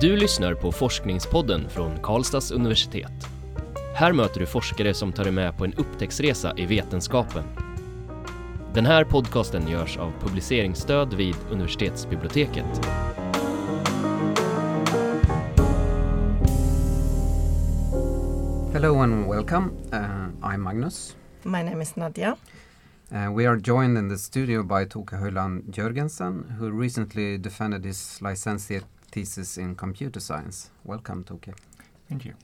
Du 0.00 0.16
lyssnar 0.16 0.54
på 0.54 0.72
Forskningspodden 0.72 1.68
från 1.68 1.98
Karlstads 2.02 2.50
universitet. 2.50 3.12
Här 3.94 4.12
möter 4.12 4.40
du 4.40 4.46
forskare 4.46 4.94
som 4.94 5.12
tar 5.12 5.24
dig 5.24 5.32
med 5.32 5.56
på 5.56 5.64
en 5.64 5.74
upptäcktsresa 5.74 6.52
i 6.56 6.66
vetenskapen. 6.66 7.44
Den 8.74 8.86
här 8.86 9.04
podcasten 9.04 9.68
görs 9.68 9.96
av 9.96 10.12
publiceringsstöd 10.20 11.14
vid 11.14 11.34
universitetsbiblioteket. 11.50 12.86
Hello 18.72 19.00
and 19.00 19.28
welcome. 19.30 19.70
Uh, 19.92 20.48
I'm 20.50 20.58
Magnus. 20.58 21.16
My 21.42 21.62
name 21.62 21.82
is 21.82 21.96
Nadia. 21.96 22.36
Uh, 23.12 23.32
we 23.36 23.48
are 23.48 23.60
joined 23.64 23.98
in 23.98 24.08
the 24.08 24.18
studio 24.18 24.62
by 24.62 24.90
Toke 24.90 25.16
Höjland 25.16 25.76
Jörgensen, 25.76 26.44
who 26.58 26.82
recently 26.82 27.38
defended 27.38 27.84
his 27.84 28.20
licentiate 28.22 28.86
thesis 29.10 29.58
in 29.58 29.74
computer 29.74 30.20
science. 30.20 30.70
Welcome, 30.84 31.24
Toke. 31.24 31.48
Thank 32.08 32.24
you. 32.24 32.34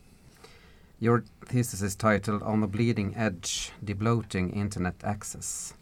Your 1.00 1.24
thesis 1.46 1.82
is 1.82 1.94
titled 1.94 2.42
On 2.42 2.60
the 2.60 2.66
Bleeding 2.66 3.14
Edge 3.16 3.72
Debloating 3.84 4.54
Internet 4.56 4.94
Access. 5.02 5.74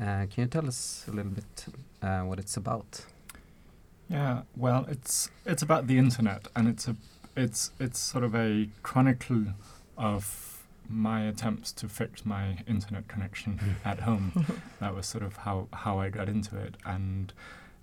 Uh, 0.00 0.26
can 0.30 0.44
you 0.44 0.46
tell 0.46 0.66
us 0.66 1.04
a 1.06 1.12
little 1.12 1.30
bit 1.30 1.66
uh, 2.02 2.20
what 2.20 2.38
it's 2.38 2.56
about? 2.56 3.04
Yeah, 4.08 4.42
well, 4.56 4.84
it's 4.88 5.30
it's 5.46 5.62
about 5.62 5.86
the 5.86 5.98
internet, 5.98 6.48
and 6.54 6.68
it's 6.68 6.88
a 6.88 6.96
it's 7.36 7.70
it's 7.78 7.98
sort 7.98 8.24
of 8.24 8.34
a 8.34 8.68
chronicle 8.82 9.46
of 9.96 10.62
my 10.88 11.24
attempts 11.24 11.72
to 11.72 11.88
fix 11.88 12.26
my 12.26 12.58
internet 12.66 13.08
connection 13.08 13.76
at 13.84 14.00
home. 14.00 14.46
that 14.80 14.94
was 14.94 15.06
sort 15.06 15.24
of 15.24 15.38
how 15.38 15.68
how 15.72 15.98
I 15.98 16.10
got 16.10 16.28
into 16.28 16.58
it, 16.58 16.76
and 16.84 17.32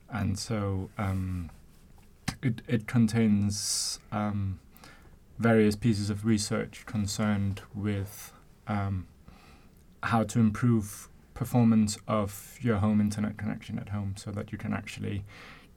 and 0.09 0.37
so 0.37 0.89
um, 0.97 1.49
it 2.41 2.61
it 2.67 2.87
contains 2.87 3.99
um, 4.11 4.59
various 5.39 5.75
pieces 5.75 6.09
of 6.09 6.25
research 6.25 6.85
concerned 6.85 7.61
with 7.73 8.33
um, 8.67 9.07
how 10.03 10.23
to 10.23 10.39
improve 10.39 11.09
performance 11.33 11.97
of 12.07 12.57
your 12.61 12.77
home 12.77 13.01
internet 13.01 13.37
connection 13.37 13.79
at 13.79 13.89
home, 13.89 14.15
so 14.17 14.31
that 14.31 14.51
you 14.51 14.57
can 14.57 14.73
actually 14.73 15.23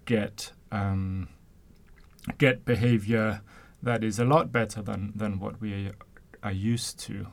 get 0.04 0.52
um, 0.72 1.28
get 2.38 2.64
behavior 2.64 3.40
that 3.84 4.02
is 4.02 4.18
a 4.18 4.24
lot 4.24 4.50
better 4.50 4.80
than, 4.82 5.12
than 5.14 5.38
what 5.38 5.60
we 5.60 5.90
are 6.42 6.52
used 6.52 6.98
to. 6.98 7.26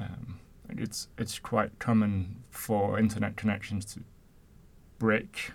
Um, 0.00 0.40
it's 0.68 1.08
it's 1.18 1.38
quite 1.38 1.78
common 1.78 2.42
for 2.50 2.98
internet 2.98 3.36
connections 3.36 3.84
to 3.86 4.00
break 4.98 5.52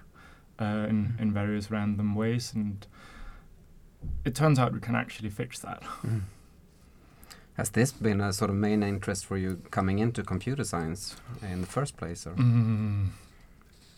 uh, 0.59 0.86
in 0.89 1.16
in 1.20 1.34
various 1.34 1.72
random 1.72 2.16
ways, 2.16 2.53
and 2.53 2.86
it 4.23 4.36
turns 4.36 4.59
out 4.59 4.73
we 4.73 4.80
can 4.80 4.95
actually 4.95 5.30
fix 5.30 5.59
that. 5.59 5.84
Mm. 6.06 6.22
Has 7.58 7.70
this 7.70 7.94
been 7.94 8.20
a 8.20 8.34
sort 8.34 8.50
of 8.50 8.58
main 8.58 8.83
interest 8.83 9.26
for 9.26 9.38
you 9.38 9.61
coming 9.72 10.00
into 10.00 10.23
computer 10.23 10.66
science 10.66 11.16
in 11.42 11.61
the 11.61 11.67
first 11.67 11.95
place? 11.95 12.28
Or? 12.28 12.31
Mm, 12.31 13.11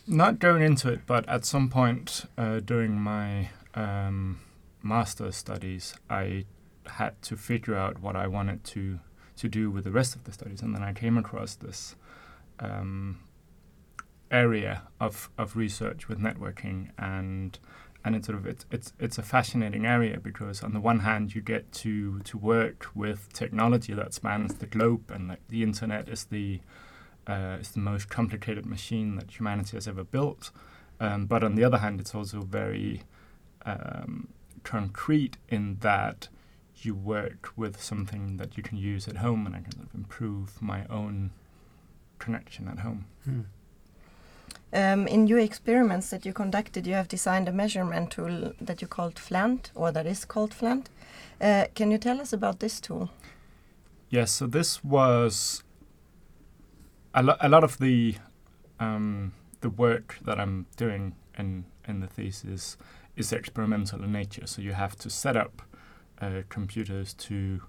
not 0.06 0.38
going 0.38 0.62
into 0.62 0.94
it, 0.94 1.02
but 1.08 1.28
at 1.28 1.44
some 1.44 1.68
point 1.68 2.26
uh, 2.38 2.60
during 2.60 3.02
my 3.02 3.50
um, 3.74 4.40
master's 4.84 5.36
studies, 5.36 5.96
I 6.08 6.46
had 6.86 7.20
to 7.24 7.36
figure 7.36 7.76
out 7.76 8.00
what 8.00 8.16
I 8.16 8.28
wanted 8.28 8.64
to 8.66 9.00
to 9.38 9.48
do 9.48 9.70
with 9.70 9.84
the 9.84 9.92
rest 9.92 10.16
of 10.16 10.24
the 10.24 10.32
studies, 10.32 10.62
and 10.62 10.74
then 10.74 10.84
I 10.84 10.94
came 10.94 11.18
across 11.18 11.56
this 11.56 11.96
um, 12.60 13.20
area 14.32 14.84
of 15.00 15.30
of 15.38 15.56
research 15.56 16.08
with 16.08 16.20
networking, 16.20 16.90
and 16.98 17.58
and 18.04 18.16
it's 18.16 18.28
sort 18.28 18.38
of 18.38 18.46
it's 18.46 18.66
it's 18.72 18.94
it's 19.00 19.18
a 19.18 19.24
fascinating 19.24 19.86
area 19.86 20.20
because 20.20 20.64
on 20.64 20.74
the 20.74 20.80
one 20.80 21.00
hand 21.00 21.36
you 21.36 21.42
get 21.42 21.72
to 21.72 22.20
to 22.20 22.38
work 22.38 22.88
with 22.96 23.32
technology 23.34 23.94
that 23.94 24.14
spans 24.14 24.56
the 24.56 24.66
globe, 24.66 25.12
and 25.12 25.28
like 25.30 25.48
the 25.50 25.64
internet 25.64 26.08
is 26.10 26.26
the 26.26 26.60
uh, 27.28 27.58
is 27.60 27.72
the 27.72 27.80
most 27.80 28.10
complicated 28.10 28.66
machine 28.66 29.16
that 29.16 29.38
humanity 29.38 29.76
has 29.76 29.88
ever 29.88 30.04
built. 30.04 30.52
Um, 31.00 31.26
but 31.26 31.44
on 31.44 31.56
the 31.56 31.64
other 31.64 31.78
hand, 31.78 32.00
it's 32.00 32.16
also 32.16 32.42
very 32.42 33.04
um, 33.66 34.30
concrete 34.64 35.38
in 35.50 35.78
that 35.82 36.30
you 36.78 36.96
work 36.96 37.52
with 37.56 37.82
something 37.82 38.38
that 38.38 38.58
you 38.58 38.64
can 38.64 38.78
use 38.78 39.08
at 39.08 39.18
home, 39.18 39.46
and 39.46 39.56
I 39.56 39.60
can 39.60 39.72
sort 39.74 39.88
of 39.88 39.96
improve 39.96 40.62
my 40.62 40.86
own 40.90 41.32
connection 42.20 42.68
at 42.68 42.80
home. 42.80 43.06
Hmm. 43.24 43.42
Um, 44.74 45.08
in 45.08 45.28
your 45.28 45.40
experiments 45.40 46.10
that 46.10 46.26
you 46.26 46.34
conducted, 46.34 46.86
you 46.86 46.94
have 46.94 47.08
designed 47.08 47.48
a 47.48 47.54
measurement 47.54 48.12
tool 48.12 48.54
that 48.60 48.82
you 48.82 48.88
called 48.88 49.18
Flent, 49.18 49.72
or 49.76 49.92
that 49.92 50.06
is 50.06 50.26
called 50.26 50.54
Flent. 50.54 50.90
Uh, 51.40 51.66
can 51.74 51.92
you 51.92 51.98
tell 51.98 52.20
us 52.20 52.34
about 52.34 52.60
this 52.60 52.82
tool? 52.82 53.10
Yes, 54.10 54.32
so 54.32 54.48
this 54.48 54.84
was 54.84 55.64
a, 57.14 57.24
lo- 57.24 57.38
a 57.40 57.50
lot 57.50 57.64
of 57.64 57.78
the 57.78 58.16
um, 58.80 59.34
the 59.62 59.70
work 59.70 60.18
that 60.24 60.40
I'm 60.40 60.66
doing 60.76 61.16
in 61.38 61.66
in 61.88 62.00
the 62.00 62.08
thesis 62.08 62.78
is 63.16 63.32
experimental 63.32 64.04
in 64.04 64.12
nature. 64.12 64.46
So 64.46 64.62
you 64.62 64.74
have 64.74 64.96
to 64.98 65.10
set 65.10 65.36
up 65.36 65.62
uh, 66.22 66.44
computers 66.50 67.14
to 67.14 67.62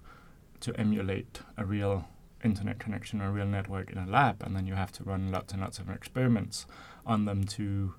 to 0.59 0.73
emulate 0.79 1.41
a 1.57 1.65
real 1.65 2.07
internet 2.43 2.79
connection 2.79 3.21
or 3.21 3.27
a 3.27 3.31
real 3.31 3.45
network 3.45 3.91
in 3.91 3.97
a 3.97 4.05
lab, 4.05 4.41
and 4.43 4.55
then 4.55 4.65
you 4.65 4.75
have 4.75 4.91
to 4.93 5.03
run 5.03 5.31
lots 5.31 5.53
and 5.53 5.61
lots 5.61 5.79
of 5.79 5.89
experiments 5.89 6.65
on 7.05 7.25
them 7.25 7.43
to 7.43 7.93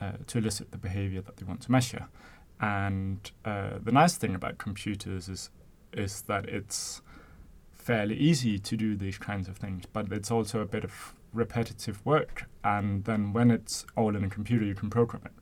uh, 0.00 0.12
to 0.26 0.38
elicit 0.38 0.70
the 0.70 0.78
behavior 0.78 1.20
that 1.20 1.36
they 1.36 1.44
want 1.44 1.60
to 1.62 1.72
measure. 1.72 2.06
And 2.60 3.30
uh, 3.44 3.78
the 3.82 3.92
nice 3.92 4.16
thing 4.16 4.34
about 4.34 4.58
computers 4.58 5.28
is 5.28 5.50
is 5.92 6.22
that 6.22 6.46
it's 6.46 7.02
fairly 7.72 8.16
easy 8.16 8.58
to 8.58 8.76
do 8.76 8.96
these 8.96 9.18
kinds 9.18 9.48
of 9.48 9.56
things, 9.56 9.84
but 9.92 10.12
it's 10.12 10.30
also 10.30 10.60
a 10.60 10.66
bit 10.66 10.84
of 10.84 11.14
repetitive 11.32 12.04
work. 12.04 12.46
And 12.62 13.04
then 13.04 13.32
when 13.32 13.50
it's 13.50 13.86
all 13.96 14.14
in 14.14 14.24
a 14.24 14.28
computer, 14.28 14.64
you 14.64 14.74
can 14.74 14.90
program 14.90 15.22
it. 15.24 15.32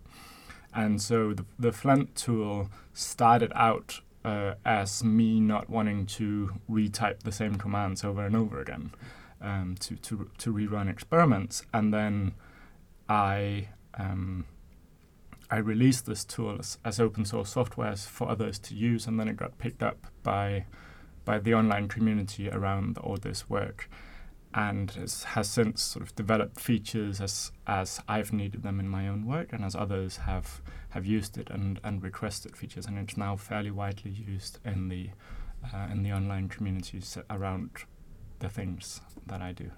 And 0.72 1.00
so 1.00 1.32
the, 1.32 1.44
the 1.58 1.72
Flent 1.72 2.14
tool 2.14 2.70
started 2.92 3.50
out 3.54 4.00
uh, 4.26 4.54
as 4.64 5.04
me 5.04 5.38
not 5.38 5.70
wanting 5.70 6.04
to 6.04 6.50
retype 6.68 7.22
the 7.22 7.30
same 7.30 7.54
commands 7.54 8.02
over 8.02 8.26
and 8.26 8.34
over 8.34 8.60
again 8.60 8.90
um, 9.40 9.76
to, 9.78 9.94
to, 9.96 10.28
to 10.38 10.52
rerun 10.52 10.90
experiments. 10.90 11.62
And 11.72 11.94
then 11.94 12.34
I, 13.08 13.68
um, 13.96 14.44
I 15.48 15.58
released 15.58 16.06
this 16.06 16.24
tool 16.24 16.56
as, 16.58 16.78
as 16.84 16.98
open 16.98 17.24
source 17.24 17.50
software 17.50 17.94
for 17.94 18.28
others 18.28 18.58
to 18.58 18.74
use, 18.74 19.06
and 19.06 19.18
then 19.18 19.28
it 19.28 19.36
got 19.36 19.58
picked 19.58 19.82
up 19.82 20.08
by, 20.24 20.66
by 21.24 21.38
the 21.38 21.54
online 21.54 21.86
community 21.86 22.50
around 22.50 22.98
all 22.98 23.16
this 23.16 23.48
work 23.48 23.88
and 24.54 24.90
has, 24.92 25.22
has 25.22 25.48
since 25.48 25.82
sort 25.82 26.02
of 26.02 26.16
developed 26.16 26.58
features 26.58 27.20
as 27.20 27.52
as 27.66 28.00
I've 28.08 28.32
needed 28.32 28.62
them 28.62 28.80
in 28.80 28.88
my 28.88 29.06
own 29.06 29.26
work, 29.26 29.52
and 29.52 29.64
as 29.64 29.76
others 29.76 30.16
have 30.18 30.62
have 30.96 31.06
used 31.06 31.36
it 31.36 31.50
and, 31.50 31.78
and 31.84 32.02
requested 32.02 32.56
features, 32.56 32.86
and 32.86 32.98
it's 32.98 33.16
now 33.18 33.36
fairly 33.36 33.70
widely 33.70 34.10
used 34.10 34.58
in 34.64 34.88
the 34.88 35.10
uh, 35.74 35.88
in 35.92 36.02
the 36.02 36.12
online 36.12 36.48
communities 36.48 37.18
around 37.28 37.70
the 38.38 38.48
things 38.48 39.00
that 39.26 39.42
I 39.42 39.52
do. 39.52 39.70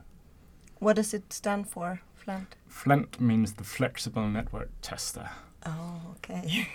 What 0.78 0.96
does 0.96 1.14
it 1.14 1.32
stand 1.32 1.68
for, 1.68 2.00
Flent? 2.14 2.54
Flent 2.68 3.20
means 3.20 3.54
the 3.54 3.64
Flexible 3.64 4.28
Network 4.28 4.70
Tester. 4.80 5.30
Oh, 5.66 6.00
okay. 6.16 6.68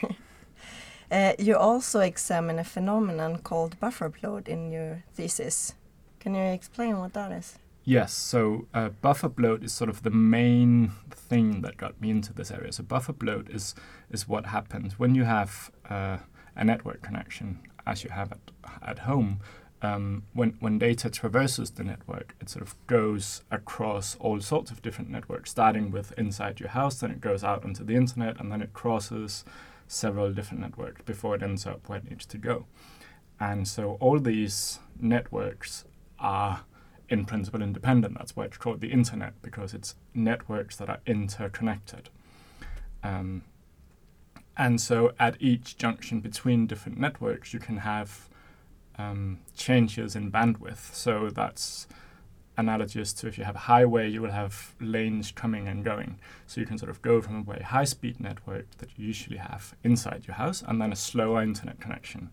uh, 1.12 1.34
you 1.40 1.56
also 1.56 2.00
examine 2.02 2.60
a 2.60 2.64
phenomenon 2.64 3.40
called 3.40 3.80
buffer 3.80 4.10
bloat 4.10 4.50
in 4.50 4.72
your 4.72 5.04
thesis. 5.14 5.76
Can 6.20 6.36
you 6.36 6.44
explain 6.44 7.00
what 7.00 7.14
that 7.14 7.32
is? 7.32 7.60
Yes, 7.86 8.14
so 8.14 8.68
uh, 8.74 8.90
buffer 8.90 9.28
bloat 9.28 9.62
is 9.62 9.74
sort 9.74 9.90
of 9.90 10.04
the 10.04 10.10
main 10.10 10.94
thing 11.12 11.62
that 11.62 11.76
got 11.76 12.00
me 12.00 12.10
into 12.12 12.32
this 12.32 12.50
area. 12.50 12.72
So 12.72 12.84
buffer 12.84 13.12
bloat 13.14 13.50
is 13.50 13.76
is 14.10 14.28
what 14.28 14.46
happens 14.48 14.98
when 14.98 15.16
you 15.16 15.26
have 15.26 15.70
uh, 15.90 16.18
a 16.56 16.64
network 16.64 17.02
connection, 17.02 17.60
as 17.86 18.04
you 18.04 18.10
have 18.12 18.32
at 18.32 18.40
at 18.82 19.00
home. 19.00 19.42
Um, 19.82 20.24
when 20.34 20.52
when 20.62 20.80
data 20.80 21.10
traverses 21.10 21.72
the 21.72 21.84
network, 21.84 22.36
it 22.40 22.50
sort 22.50 22.64
of 22.66 22.76
goes 22.88 23.44
across 23.52 24.16
all 24.18 24.40
sorts 24.40 24.72
of 24.72 24.82
different 24.82 25.10
networks, 25.10 25.52
starting 25.52 25.92
with 25.92 26.14
inside 26.18 26.62
your 26.62 26.70
house, 26.70 27.02
then 27.02 27.12
it 27.12 27.20
goes 27.20 27.44
out 27.44 27.66
onto 27.66 27.84
the 27.84 27.96
internet, 27.96 28.40
and 28.40 28.50
then 28.50 28.62
it 28.62 28.72
crosses 28.72 29.44
several 29.88 30.32
different 30.32 30.62
networks 30.62 31.02
before 31.02 31.36
it 31.36 31.44
ends 31.44 31.66
up 31.68 31.90
where 31.90 32.00
it 32.00 32.10
needs 32.10 32.26
to 32.28 32.38
go. 32.38 32.66
And 33.42 33.68
so 33.68 33.98
all 34.00 34.20
these 34.20 34.80
networks 34.98 35.84
are 36.18 36.62
in 37.10 37.26
principle 37.26 37.62
independent. 37.62 38.18
That's 38.18 38.36
why 38.36 38.46
it's 38.46 38.58
called 38.58 38.82
the 38.82 38.92
internet 38.92 39.34
because 39.42 39.74
it's 39.74 39.96
networks 40.14 40.76
that 40.78 40.90
are 40.90 41.00
interconnected. 41.06 42.10
Um, 43.04 43.44
and 44.56 44.80
so 44.80 45.14
at 45.20 45.36
each 45.40 45.78
junction 45.78 46.20
between 46.20 46.68
different 46.68 47.00
networks, 47.00 47.54
you 47.54 47.60
can 47.60 47.78
have 47.78 48.30
um, 48.98 49.40
changes 49.56 50.16
in 50.16 50.32
bandwidth. 50.32 50.94
So 50.94 51.30
that's 51.30 51.88
analogous 52.56 53.14
to 53.14 53.28
if 53.28 53.38
you 53.38 53.44
have 53.44 53.56
a 53.56 53.60
highway, 53.60 54.10
you 54.10 54.22
will 54.22 54.32
have 54.32 54.76
lanes 54.80 55.32
coming 55.32 55.68
and 55.68 55.84
going. 55.84 56.20
So 56.46 56.62
you 56.62 56.68
can 56.68 56.78
sort 56.78 56.92
of 56.92 57.02
go 57.02 57.22
from 57.22 57.38
a 57.38 57.44
very 57.44 57.64
high 57.64 57.86
speed 57.86 58.20
network 58.20 58.78
that 58.78 58.90
you 58.96 59.08
usually 59.08 59.38
have 59.38 59.76
inside 59.84 60.26
your 60.28 60.36
house 60.36 60.64
and 60.66 60.80
then 60.80 60.92
a 60.92 60.96
slower 60.96 61.42
internet 61.42 61.80
connection 61.80 62.30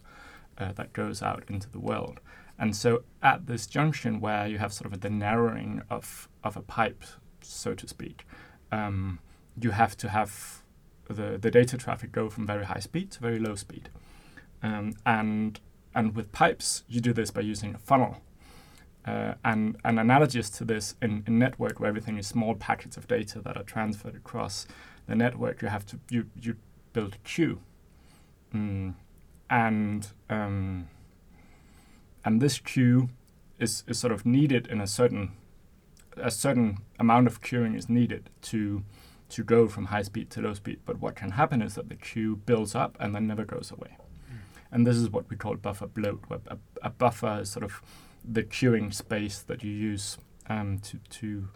uh, 0.58 0.72
that 0.72 0.92
goes 0.92 1.22
out 1.22 1.44
into 1.48 1.70
the 1.70 1.80
world. 1.80 2.20
And 2.60 2.76
so 2.76 3.02
at 3.22 3.46
this 3.46 3.66
junction 3.66 4.20
where 4.20 4.46
you 4.46 4.58
have 4.58 4.72
sort 4.72 4.92
of 4.92 5.00
the 5.00 5.10
narrowing 5.10 5.82
of, 5.90 6.28
of 6.44 6.56
a 6.56 6.62
pipe, 6.62 7.02
so 7.40 7.74
to 7.74 7.88
speak, 7.88 8.26
um, 8.70 9.18
you 9.60 9.70
have 9.70 9.96
to 9.96 10.10
have 10.10 10.62
the, 11.08 11.38
the 11.38 11.50
data 11.50 11.76
traffic 11.78 12.12
go 12.12 12.28
from 12.28 12.46
very 12.46 12.66
high 12.66 12.78
speed 12.78 13.10
to 13.12 13.20
very 13.20 13.38
low 13.38 13.54
speed. 13.54 13.88
Um, 14.62 14.94
and 15.06 15.58
and 15.94 16.14
with 16.14 16.30
pipes, 16.30 16.84
you 16.88 17.00
do 17.00 17.12
this 17.12 17.30
by 17.30 17.40
using 17.40 17.74
a 17.74 17.78
funnel. 17.78 18.18
Uh, 19.06 19.34
and, 19.44 19.76
and 19.82 19.98
analogous 19.98 20.50
to 20.50 20.64
this 20.64 20.94
in, 21.00 21.24
in 21.26 21.38
network 21.38 21.80
where 21.80 21.88
everything 21.88 22.18
is 22.18 22.26
small 22.26 22.54
packets 22.54 22.96
of 22.96 23.08
data 23.08 23.40
that 23.40 23.56
are 23.56 23.62
transferred 23.62 24.14
across 24.14 24.66
the 25.06 25.16
network, 25.16 25.62
you 25.62 25.68
have 25.68 25.86
to 25.86 25.98
you, 26.10 26.26
you 26.40 26.54
build 26.92 27.14
a 27.14 27.18
queue. 27.28 27.60
Mm. 28.54 28.94
And 29.48 30.06
um, 30.28 30.88
and 32.24 32.40
this 32.40 32.58
queue 32.58 33.08
is, 33.58 33.84
is 33.86 33.98
sort 33.98 34.12
of 34.12 34.26
needed 34.26 34.66
in 34.66 34.80
a 34.80 34.86
certain 34.86 35.32
a 36.16 36.30
certain 36.30 36.78
amount 36.98 37.26
of 37.26 37.40
queuing 37.40 37.76
is 37.76 37.88
needed 37.88 38.30
to 38.42 38.82
to 39.28 39.44
go 39.44 39.68
from 39.68 39.86
high 39.86 40.02
speed 40.02 40.28
to 40.30 40.40
low 40.40 40.54
speed. 40.54 40.80
But 40.84 41.00
what 41.00 41.14
can 41.14 41.32
happen 41.32 41.62
is 41.62 41.76
that 41.76 41.88
the 41.88 41.94
queue 41.94 42.36
builds 42.36 42.74
up 42.74 42.96
and 42.98 43.14
then 43.14 43.28
never 43.28 43.44
goes 43.44 43.70
away. 43.70 43.96
Mm. 43.96 44.38
And 44.72 44.86
this 44.86 44.96
is 44.96 45.08
what 45.08 45.30
we 45.30 45.36
call 45.36 45.54
buffer 45.54 45.86
bloat. 45.86 46.24
Where 46.26 46.40
a, 46.48 46.58
a, 46.82 46.90
buffer 46.90 47.38
is 47.42 47.50
sort 47.50 47.64
of 47.64 47.80
the 48.24 48.42
queuing 48.42 48.92
space 48.92 49.38
that 49.42 49.62
you 49.62 49.70
use 49.70 50.18
um, 50.48 50.78
to 50.80 50.98
to 51.10 51.48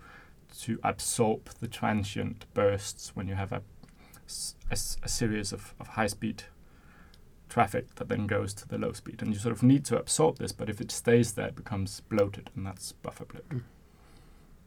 to 0.60 0.78
absorb 0.84 1.50
the 1.58 1.66
transient 1.66 2.46
bursts 2.54 3.16
when 3.16 3.26
you 3.26 3.34
have 3.34 3.50
a, 3.50 3.62
a, 4.70 4.74
a 5.02 5.08
series 5.08 5.52
of, 5.52 5.74
of 5.80 5.88
high 5.88 6.06
speed 6.06 6.44
traffic 7.54 7.94
that 7.94 8.08
then 8.08 8.26
goes 8.26 8.52
to 8.52 8.66
the 8.66 8.76
low 8.76 8.92
speed. 8.92 9.22
And 9.22 9.32
you 9.32 9.38
sort 9.38 9.54
of 9.54 9.62
need 9.62 9.84
to 9.84 9.96
absorb 9.96 10.38
this, 10.38 10.50
but 10.50 10.68
if 10.68 10.80
it 10.80 10.90
stays 10.90 11.34
there, 11.34 11.48
it 11.48 11.54
becomes 11.54 12.00
bloated, 12.00 12.50
and 12.56 12.66
that's 12.66 12.90
buffer 12.90 13.24
bloat. 13.24 13.48
Mm. 13.48 13.62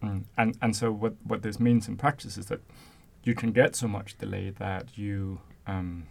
Mm. 0.04 0.24
And 0.38 0.58
and 0.62 0.74
so 0.76 0.92
what 0.92 1.16
what 1.24 1.42
this 1.42 1.60
means 1.60 1.90
in 1.90 1.98
practice 1.98 2.38
is 2.38 2.46
that 2.46 2.62
you 3.24 3.36
can 3.36 3.52
get 3.52 3.76
so 3.76 3.88
much 3.90 4.18
delay 4.18 4.52
that 4.52 4.98
you 4.98 5.42
um, 5.66 6.08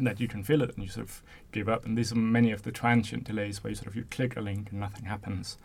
that 0.00 0.18
you 0.18 0.26
can 0.26 0.42
feel 0.42 0.62
it 0.62 0.74
and 0.74 0.82
you 0.84 0.90
sort 0.90 1.06
of 1.06 1.22
give 1.52 1.68
up. 1.68 1.86
And 1.86 1.96
these 1.96 2.10
are 2.10 2.16
many 2.16 2.50
of 2.50 2.62
the 2.62 2.72
transient 2.72 3.24
delays 3.24 3.62
where 3.62 3.70
you 3.70 3.76
sort 3.76 3.86
of 3.86 3.94
you 3.94 4.04
click 4.10 4.36
a 4.36 4.40
link 4.40 4.72
and 4.72 4.80
nothing 4.80 5.04
happens, 5.04 5.56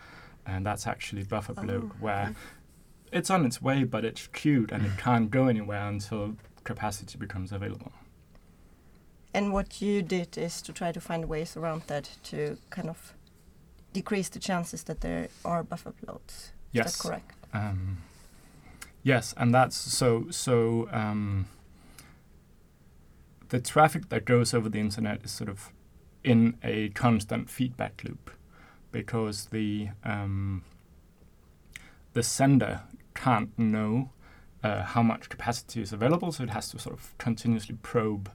and 0.45 0.63
that's 0.63 0.85
actually 0.85 1.23
buffer 1.23 1.53
bloat 1.53 1.89
oh, 1.91 1.95
where 1.99 2.35
it's 3.11 3.31
on 3.31 3.43
its 3.43 3.59
way, 3.59 3.85
but 3.85 4.05
it's 4.05 4.27
queued 4.27 4.71
and 4.71 4.85
it 4.85 4.97
can't 4.97 5.31
go 5.31 5.47
anywhere 5.47 5.87
until 5.87 6.35
capacity 6.63 7.17
becomes 7.17 7.51
available. 7.51 7.91
And 9.37 9.53
what 9.53 9.83
you 9.83 10.01
did 10.01 10.35
is 10.35 10.63
to 10.63 10.73
try 10.73 10.91
to 10.91 10.99
find 10.99 11.25
ways 11.25 11.55
around 11.55 11.83
that 11.85 12.09
to 12.23 12.57
kind 12.71 12.89
of 12.89 13.13
decrease 13.93 14.29
the 14.29 14.39
chances 14.39 14.81
that 14.85 15.01
there 15.01 15.27
are 15.45 15.61
buffer 15.61 15.93
bloats. 16.03 16.49
Yes. 16.71 16.87
Is 16.87 16.97
that 16.97 17.07
correct? 17.07 17.31
Um, 17.53 17.97
yes, 19.03 19.35
and 19.37 19.53
that's 19.53 19.77
so 19.77 20.25
so. 20.31 20.89
Um, 20.91 21.49
the 23.49 23.59
traffic 23.59 24.09
that 24.09 24.25
goes 24.25 24.55
over 24.55 24.69
the 24.69 24.79
internet 24.79 25.23
is 25.23 25.29
sort 25.29 25.51
of 25.51 25.71
in 26.23 26.57
a 26.63 26.89
constant 26.89 27.47
feedback 27.47 28.01
loop 28.03 28.31
because 28.91 29.45
the 29.51 29.89
um, 30.03 30.63
the 32.13 32.23
sender 32.23 32.81
can't 33.13 33.51
know 33.59 34.09
uh, 34.63 34.81
how 34.81 35.03
much 35.03 35.29
capacity 35.29 35.79
is 35.79 35.93
available, 35.93 36.31
so 36.31 36.41
it 36.43 36.49
has 36.49 36.71
to 36.71 36.79
sort 36.79 36.97
of 36.97 37.15
continuously 37.19 37.77
probe 37.83 38.31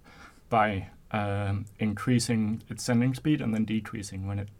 by 0.53 0.89
um, 1.13 1.65
increasing 1.79 2.63
its 2.69 2.85
sending 2.85 3.15
speed 3.15 3.41
and 3.41 3.55
then 3.55 3.65
decreasing 3.65 4.27
when 4.27 4.39
it 4.39 4.51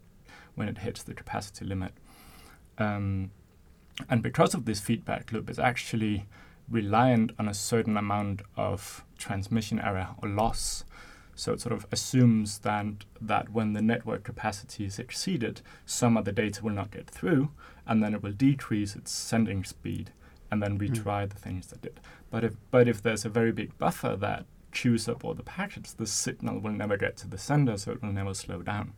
when 0.55 0.67
it 0.67 0.79
hits 0.79 1.03
the 1.03 1.13
capacity 1.13 1.65
limit. 1.65 1.93
Um, 2.79 3.29
and 4.09 4.23
because 4.23 4.55
of 4.55 4.65
this 4.65 4.79
feedback 4.79 5.31
loop, 5.31 5.49
it's 5.51 5.59
actually 5.59 6.25
reliant 6.67 7.31
on 7.37 7.47
a 7.47 7.53
certain 7.53 7.95
amount 7.95 8.41
of 8.55 9.05
transmission 9.19 9.79
error 9.79 10.09
or 10.21 10.29
loss. 10.29 10.83
So 11.35 11.53
it 11.53 11.61
sort 11.61 11.73
of 11.73 11.85
assumes 11.91 12.59
that 12.59 13.05
that 13.21 13.49
when 13.49 13.73
the 13.73 13.81
network 13.81 14.23
capacity 14.23 14.85
is 14.85 14.97
exceeded, 14.97 15.61
some 15.85 16.17
of 16.17 16.25
the 16.25 16.31
data 16.31 16.63
will 16.63 16.71
not 16.81 16.89
get 16.89 17.07
through, 17.07 17.51
and 17.85 18.01
then 18.01 18.15
it 18.15 18.23
will 18.23 18.31
decrease 18.49 18.95
its 18.95 19.11
sending 19.11 19.63
speed, 19.63 20.11
and 20.49 20.61
then 20.61 20.79
retry 20.79 21.21
mm. 21.25 21.29
the 21.29 21.39
things 21.39 21.67
that 21.67 21.83
did. 21.83 21.99
But 22.31 22.43
if 22.43 22.53
but 22.71 22.87
if 22.87 23.03
there's 23.03 23.25
a 23.25 23.29
very 23.29 23.51
big 23.51 23.77
buffer 23.77 24.15
that 24.15 24.45
queues 24.73 25.07
up 25.07 25.23
all 25.23 25.33
the 25.33 25.43
packets, 25.43 25.93
the 25.93 26.07
signal 26.07 26.59
will 26.59 26.71
never 26.71 26.97
get 26.97 27.17
to 27.17 27.27
the 27.27 27.37
sender, 27.37 27.77
so 27.77 27.91
it 27.91 28.01
will 28.01 28.11
never 28.11 28.33
slow 28.33 28.61
down. 28.61 28.93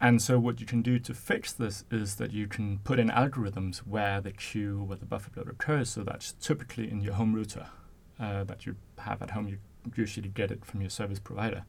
And 0.00 0.20
so 0.20 0.38
what 0.38 0.60
you 0.60 0.66
can 0.66 0.82
do 0.82 0.98
to 0.98 1.14
fix 1.14 1.52
this 1.52 1.84
is 1.90 2.16
that 2.16 2.32
you 2.32 2.46
can 2.46 2.78
put 2.80 2.98
in 2.98 3.08
algorithms 3.08 3.78
where 3.78 4.20
the 4.20 4.32
queue, 4.32 4.82
where 4.82 4.98
the 4.98 5.06
buffer 5.06 5.30
bloat 5.30 5.48
occurs. 5.48 5.90
So 5.90 6.02
that's 6.02 6.32
typically 6.32 6.90
in 6.90 7.00
your 7.00 7.14
home 7.14 7.34
router 7.34 7.68
uh, 8.20 8.44
that 8.44 8.66
you 8.66 8.76
have 8.98 9.22
at 9.22 9.30
home. 9.30 9.48
You 9.48 9.58
usually 9.96 10.28
get 10.28 10.50
it 10.50 10.64
from 10.64 10.80
your 10.80 10.90
service 10.90 11.18
provider. 11.18 11.64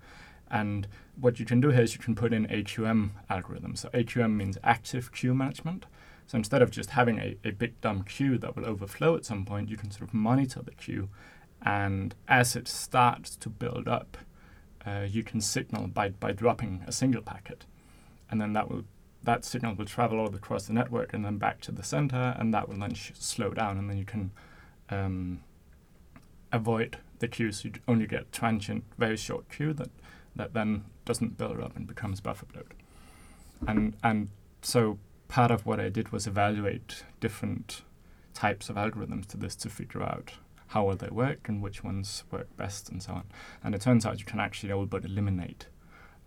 And 0.49 0.87
what 1.19 1.39
you 1.39 1.45
can 1.45 1.61
do 1.61 1.69
here 1.69 1.83
is 1.83 1.93
you 1.93 1.99
can 1.99 2.15
put 2.15 2.33
in 2.33 2.45
AQM 2.47 3.11
algorithms. 3.29 3.79
So 3.79 3.89
AQM 3.89 4.35
means 4.35 4.57
active 4.63 5.11
queue 5.11 5.33
management. 5.33 5.85
So 6.27 6.37
instead 6.37 6.61
of 6.61 6.71
just 6.71 6.91
having 6.91 7.19
a, 7.19 7.37
a 7.45 7.51
big 7.51 7.79
dumb 7.81 8.03
queue 8.03 8.37
that 8.39 8.55
will 8.55 8.65
overflow 8.65 9.15
at 9.15 9.25
some 9.25 9.45
point, 9.45 9.69
you 9.69 9.77
can 9.77 9.91
sort 9.91 10.09
of 10.09 10.13
monitor 10.13 10.61
the 10.61 10.71
queue 10.71 11.09
and 11.61 12.15
as 12.27 12.55
it 12.55 12.67
starts 12.67 13.35
to 13.37 13.49
build 13.49 13.87
up, 13.87 14.17
uh, 14.85 15.05
you 15.09 15.23
can 15.23 15.41
signal 15.41 15.87
by, 15.87 16.09
by 16.09 16.31
dropping 16.31 16.83
a 16.87 16.91
single 16.91 17.21
packet. 17.21 17.65
And 18.29 18.39
then 18.39 18.53
that 18.53 18.69
will 18.69 18.85
that 19.25 19.43
signal 19.43 19.73
will 19.73 19.85
travel 19.85 20.19
all 20.19 20.33
across 20.33 20.67
the 20.67 20.73
network 20.73 21.13
and 21.13 21.25
then 21.25 21.37
back 21.37 21.59
to 21.61 21.71
the 21.71 21.83
center, 21.83 22.35
and 22.37 22.53
that 22.53 22.69
will 22.69 22.77
then 22.77 22.93
sh- 22.93 23.11
slow 23.15 23.49
down, 23.49 23.77
and 23.77 23.89
then 23.89 23.97
you 23.97 24.05
can 24.05 24.31
um, 24.89 25.41
avoid 26.51 26.97
the 27.19 27.27
queues. 27.27 27.65
You 27.65 27.71
only 27.87 28.05
get 28.05 28.31
transient, 28.31 28.83
very 28.97 29.17
short 29.17 29.49
queue 29.49 29.73
that 29.73 29.89
that 30.35 30.53
then 30.53 30.83
doesn't 31.05 31.37
build 31.37 31.59
up 31.59 31.75
and 31.75 31.87
becomes 31.87 32.21
buffer 32.21 32.45
bloat. 32.45 32.71
And 33.67 33.95
and 34.03 34.29
so 34.61 34.99
part 35.27 35.51
of 35.51 35.65
what 35.65 35.79
I 35.79 35.89
did 35.89 36.09
was 36.09 36.27
evaluate 36.27 37.03
different 37.19 37.81
types 38.33 38.69
of 38.69 38.75
algorithms 38.75 39.25
to 39.27 39.37
this 39.37 39.55
to 39.55 39.69
figure 39.69 40.03
out 40.03 40.33
how 40.67 40.85
well 40.85 40.95
they 40.95 41.09
work 41.09 41.47
and 41.47 41.61
which 41.61 41.83
ones 41.83 42.23
work 42.31 42.47
best 42.57 42.89
and 42.89 43.01
so 43.01 43.13
on. 43.13 43.23
And 43.63 43.75
it 43.75 43.81
turns 43.81 44.05
out 44.05 44.19
you 44.19 44.25
can 44.25 44.39
actually 44.39 44.71
all 44.71 44.85
but 44.85 45.05
eliminate 45.05 45.67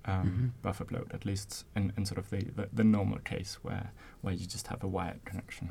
um, 0.04 0.26
mm-hmm. 0.26 0.47
buffer 0.62 0.85
bloat, 0.85 1.11
at 1.12 1.25
least 1.25 1.64
in, 1.76 1.92
in 1.97 2.07
sort 2.07 2.18
of 2.18 2.30
the, 2.30 2.45
the, 2.57 2.68
the, 2.73 2.85
normal 2.85 3.18
case 3.18 3.59
where, 3.62 3.92
where 4.23 4.33
you 4.33 4.47
just 4.47 4.68
have 4.68 4.83
a 4.83 4.88
wired 4.88 5.25
connection. 5.25 5.71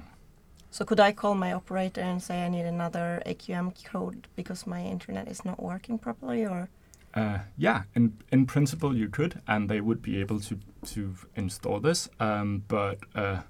So 0.70 0.86
could 0.86 1.00
I 1.00 1.12
call 1.12 1.34
my 1.34 1.54
operator 1.54 2.02
and 2.02 2.22
say 2.22 2.44
I 2.46 2.50
need 2.50 2.66
another 2.66 3.22
AQM 3.26 3.84
code 3.84 4.28
because 4.36 4.68
my 4.68 4.84
internet 4.84 5.28
is 5.28 5.44
not 5.44 5.62
working 5.62 5.98
properly 5.98 6.46
or? 6.46 6.70
Uh, 7.14 7.40
yeah, 7.58 7.84
in 7.96 8.18
in 8.32 8.46
principle 8.46 8.96
you 8.96 9.08
could, 9.10 9.42
and 9.48 9.70
they 9.70 9.82
would 9.82 10.02
be 10.04 10.20
able 10.20 10.40
to 10.42 10.60
to 10.86 11.16
install 11.36 11.80
this. 11.80 12.10
Um, 12.20 12.64
but 12.68 13.00
uh, 13.16 13.42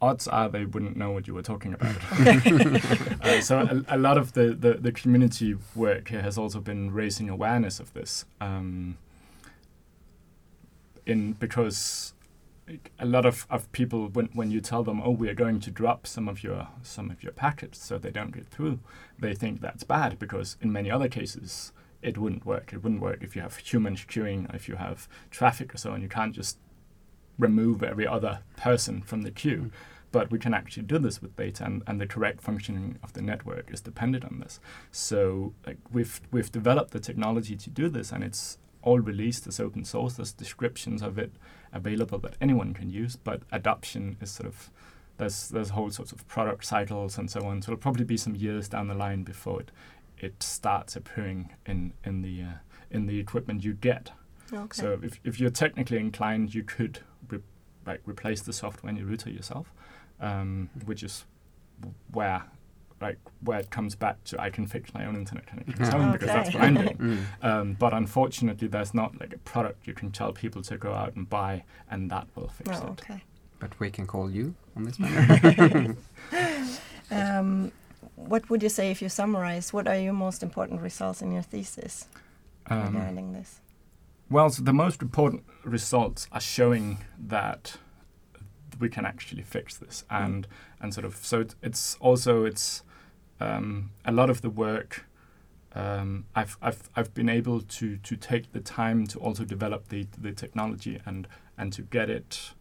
odds 0.00 0.28
are 0.28 0.48
they 0.48 0.64
wouldn't 0.64 0.96
know 0.96 1.10
what 1.10 1.26
you 1.26 1.34
were 1.34 1.42
talking 1.42 1.74
about. 1.74 1.96
uh, 3.22 3.40
so 3.40 3.60
a, 3.60 3.96
a, 3.96 3.98
lot 3.98 4.16
of 4.16 4.32
the, 4.32 4.54
the, 4.54 4.74
the, 4.74 4.92
community 4.92 5.56
work 5.74 6.08
has 6.08 6.38
also 6.38 6.60
been 6.60 6.92
raising 6.92 7.28
awareness 7.28 7.80
of 7.80 7.92
this. 7.94 8.24
Um, 8.40 8.96
in 11.08 11.32
because 11.32 12.12
a 12.98 13.06
lot 13.06 13.24
of, 13.24 13.46
of 13.50 13.70
people 13.72 14.08
when, 14.08 14.28
when 14.34 14.50
you 14.50 14.60
tell 14.60 14.84
them 14.84 15.00
oh 15.02 15.10
we 15.10 15.28
are 15.28 15.34
going 15.34 15.58
to 15.58 15.70
drop 15.70 16.06
some 16.06 16.28
of 16.28 16.44
your 16.44 16.68
some 16.82 17.10
of 17.10 17.22
your 17.22 17.32
packets 17.32 17.82
so 17.82 17.98
they 17.98 18.10
don't 18.10 18.30
get 18.30 18.46
through 18.48 18.78
they 19.18 19.34
think 19.34 19.60
that's 19.60 19.84
bad 19.84 20.18
because 20.18 20.56
in 20.60 20.70
many 20.70 20.90
other 20.90 21.08
cases 21.08 21.72
it 22.02 22.18
wouldn't 22.18 22.44
work 22.44 22.72
it 22.72 22.82
wouldn't 22.82 23.00
work 23.00 23.22
if 23.22 23.34
you 23.34 23.40
have 23.40 23.56
humans 23.56 24.04
queuing 24.06 24.54
if 24.54 24.68
you 24.68 24.76
have 24.76 25.08
traffic 25.30 25.74
or 25.74 25.78
so 25.78 25.92
and 25.92 26.02
you 26.02 26.08
can't 26.08 26.34
just 26.34 26.58
remove 27.38 27.82
every 27.82 28.06
other 28.06 28.40
person 28.56 29.02
from 29.02 29.22
the 29.22 29.30
queue. 29.30 29.64
Mm. 29.66 29.70
But 30.10 30.30
we 30.30 30.38
can 30.38 30.54
actually 30.54 30.84
do 30.84 30.98
this 30.98 31.20
with 31.20 31.36
data, 31.36 31.64
and, 31.64 31.82
and 31.86 32.00
the 32.00 32.06
correct 32.06 32.40
functioning 32.40 32.98
of 33.02 33.12
the 33.12 33.20
network 33.20 33.70
is 33.70 33.82
dependent 33.82 34.24
on 34.24 34.40
this. 34.40 34.58
So 34.90 35.52
like 35.66 35.78
we've 35.92 36.20
we've 36.30 36.50
developed 36.50 36.92
the 36.92 37.00
technology 37.00 37.56
to 37.56 37.70
do 37.70 37.90
this, 37.90 38.10
and 38.10 38.24
it's 38.24 38.58
all 38.82 39.00
released 39.00 39.46
as 39.46 39.60
open 39.60 39.84
source. 39.84 40.14
There's 40.14 40.32
descriptions 40.32 41.02
of 41.02 41.18
it 41.18 41.32
available 41.72 42.18
that 42.20 42.36
anyone 42.40 42.72
can 42.72 42.88
use, 42.88 43.16
but 43.16 43.42
adoption 43.52 44.16
is 44.20 44.30
sort 44.30 44.46
of 44.46 44.70
there's 45.18 45.48
there's 45.48 45.70
whole 45.70 45.90
sorts 45.90 46.12
of 46.12 46.26
product 46.26 46.64
cycles 46.64 47.18
and 47.18 47.30
so 47.30 47.44
on. 47.44 47.60
So 47.60 47.72
it'll 47.72 47.82
probably 47.82 48.04
be 48.04 48.16
some 48.16 48.34
years 48.34 48.68
down 48.68 48.88
the 48.88 48.94
line 48.94 49.24
before 49.24 49.60
it 49.60 49.70
it 50.16 50.42
starts 50.42 50.96
appearing 50.96 51.54
in 51.66 51.92
in 52.04 52.22
the 52.22 52.42
uh, 52.42 52.58
in 52.90 53.06
the 53.06 53.18
equipment 53.20 53.64
you 53.64 53.74
get. 53.74 54.12
Okay. 54.52 54.80
So 54.80 54.98
if, 55.02 55.20
if 55.24 55.38
you're 55.38 55.50
technically 55.50 55.98
inclined, 55.98 56.54
you 56.54 56.62
could 56.62 57.00
like 57.88 58.00
replace 58.04 58.42
the 58.42 58.52
software 58.52 58.90
in 58.90 58.96
your 58.96 59.06
router 59.06 59.30
yourself. 59.30 59.72
um, 60.20 60.70
which 60.84 61.02
is 61.02 61.24
where 62.12 62.42
like 63.00 63.18
where 63.42 63.60
it 63.60 63.70
comes 63.70 63.94
back 63.94 64.22
to 64.24 64.40
I 64.40 64.50
can 64.50 64.66
fix 64.66 64.92
my 64.92 65.06
own 65.06 65.14
internet 65.14 65.46
connection 65.46 65.82
at 65.82 65.92
home 65.92 66.08
okay. 66.08 66.12
because 66.12 66.26
that's 66.28 66.54
what 66.54 66.64
I'm 66.64 66.74
doing. 66.74 66.96
Mm. 66.96 67.24
Um, 67.42 67.76
but 67.78 67.92
unfortunately, 67.94 68.66
there's 68.66 68.92
not 68.92 69.20
like 69.20 69.32
a 69.32 69.38
product 69.38 69.86
you 69.86 69.94
can 69.94 70.10
tell 70.10 70.32
people 70.32 70.62
to 70.62 70.76
go 70.76 70.92
out 70.92 71.14
and 71.14 71.28
buy, 71.28 71.62
and 71.90 72.10
that 72.10 72.26
will 72.34 72.48
fix 72.48 72.70
oh, 72.82 72.86
it. 72.86 72.90
Okay. 72.90 73.22
But 73.60 73.78
we 73.78 73.90
can 73.90 74.06
call 74.06 74.30
you 74.30 74.54
on 74.76 74.84
this 74.84 74.98
matter. 74.98 75.96
um, 77.12 77.70
what 78.16 78.50
would 78.50 78.62
you 78.64 78.68
say 78.68 78.90
if 78.90 79.00
you 79.00 79.08
summarize? 79.08 79.72
What 79.72 79.86
are 79.86 79.98
your 79.98 80.12
most 80.12 80.42
important 80.42 80.80
results 80.80 81.22
in 81.22 81.30
your 81.30 81.42
thesis 81.42 82.08
um, 82.66 82.96
regarding 82.96 83.32
this? 83.32 83.60
Well, 84.30 84.50
so 84.50 84.62
the 84.62 84.74
most 84.74 85.00
important 85.00 85.44
results 85.64 86.28
are 86.32 86.40
showing 86.40 86.98
that 87.18 87.78
we 88.78 88.90
can 88.90 89.06
actually 89.06 89.42
fix 89.42 89.78
this, 89.78 90.04
mm. 90.10 90.24
and 90.24 90.46
mm. 90.46 90.50
and 90.80 90.92
sort 90.92 91.06
of 91.06 91.16
so 91.16 91.40
it, 91.40 91.54
it's 91.62 91.96
also 91.98 92.44
it's 92.44 92.82
um, 93.40 93.90
a 94.04 94.12
lot 94.12 94.28
of 94.28 94.42
the 94.42 94.50
work. 94.50 95.06
Um, 95.74 96.26
I've, 96.34 96.58
I've 96.60 96.90
I've 96.94 97.14
been 97.14 97.30
able 97.30 97.62
to 97.62 97.96
to 97.96 98.16
take 98.16 98.52
the 98.52 98.60
time 98.60 99.06
to 99.06 99.18
also 99.18 99.44
develop 99.44 99.88
the 99.88 100.06
the 100.18 100.32
technology 100.32 101.00
and 101.06 101.26
and 101.56 101.72
to 101.72 101.82
get 101.82 102.10
it 102.10 102.52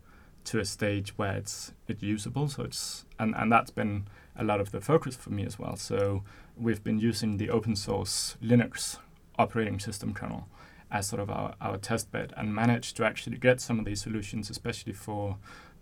to 0.46 0.60
a 0.60 0.66
stage 0.66 1.18
where 1.18 1.36
it's 1.36 1.74
it's 1.90 2.02
usable. 2.02 2.48
So 2.48 2.64
it's 2.64 3.04
and 3.20 3.36
and 3.36 3.52
that's 3.52 3.72
been 3.72 4.08
a 4.38 4.44
lot 4.46 4.62
of 4.62 4.72
the 4.72 4.80
focus 4.80 5.18
for 5.18 5.32
me 5.32 5.46
as 5.46 5.60
well. 5.60 5.76
So 5.76 6.24
we've 6.56 6.84
been 6.84 7.00
using 7.00 7.38
the 7.38 7.50
open 7.50 7.76
source 7.76 8.38
Linux 8.42 9.00
operating 9.38 9.80
system 9.80 10.14
kernel 10.14 10.48
as 10.92 11.08
sort 11.08 11.22
of 11.22 11.30
our, 11.30 11.54
our 11.60 11.78
test 11.78 12.12
bed 12.12 12.34
and 12.38 12.54
managed 12.54 12.96
to 12.98 13.06
actually 13.06 13.38
get 13.38 13.60
some 13.60 13.80
of 13.80 13.86
these 13.86 14.02
solutions, 14.02 14.50
especially 14.50 14.94
for 14.94 15.38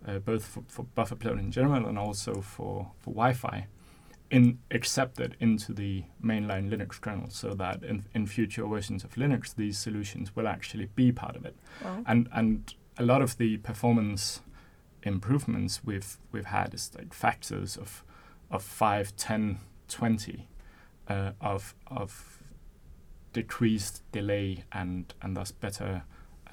uh, 0.07 0.19
both 0.19 0.45
for, 0.45 0.63
for 0.67 0.83
buffer 0.83 1.15
bloat 1.15 1.39
in 1.39 1.51
general 1.51 1.85
and 1.87 1.97
also 1.97 2.41
for, 2.41 2.91
for 2.99 3.11
Wi-Fi, 3.11 3.67
in 4.31 4.59
accepted 4.71 5.35
into 5.39 5.73
the 5.73 6.03
mainline 6.23 6.69
Linux 6.69 6.99
kernel, 6.99 7.29
so 7.29 7.53
that 7.53 7.83
in, 7.83 8.05
in 8.13 8.25
future 8.25 8.65
versions 8.65 9.03
of 9.03 9.13
Linux, 9.15 9.55
these 9.55 9.77
solutions 9.77 10.35
will 10.35 10.47
actually 10.47 10.89
be 10.95 11.11
part 11.11 11.35
of 11.35 11.45
it. 11.45 11.55
Wow. 11.83 12.03
And 12.07 12.27
and 12.33 12.73
a 12.97 13.03
lot 13.03 13.21
of 13.21 13.37
the 13.37 13.57
performance 13.57 14.41
improvements 15.03 15.81
we've 15.83 16.17
we've 16.31 16.45
had 16.45 16.73
is 16.73 16.91
like 16.97 17.13
factors 17.13 17.77
of 17.77 18.03
of 18.51 18.63
5, 18.63 19.15
10, 19.15 19.59
20 19.87 20.47
uh, 21.07 21.31
of 21.41 21.75
of 21.87 22.34
decreased 23.35 24.01
delay 24.13 24.63
and 24.71 25.13
and 25.21 25.35
thus 25.35 25.51
better 25.51 26.03